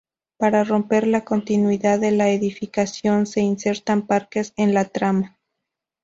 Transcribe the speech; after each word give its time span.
Para 0.37 0.63
romper 0.63 1.05
la 1.05 1.23
continuidad 1.23 1.99
de 1.99 2.09
la 2.09 2.29
edificación, 2.31 3.27
se 3.27 3.41
insertan 3.41 4.07
parques 4.07 4.51
en 4.57 4.73
la 4.73 4.85
trama. 4.85 5.37